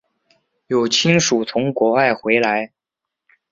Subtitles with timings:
[0.65, 2.73] 有亲属从国外回来